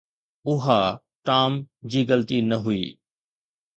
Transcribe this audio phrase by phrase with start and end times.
[0.51, 0.79] اها
[1.25, 1.51] ٽام
[1.89, 2.83] جي غلطي نه هئي